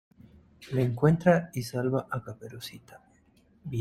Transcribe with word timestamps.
le 0.73 0.81
encuentra 0.81 1.51
y 1.53 1.61
salva 1.61 2.07
a 2.09 2.23
Caperucita. 2.23 3.03